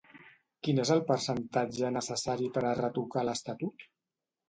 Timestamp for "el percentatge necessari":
0.95-2.51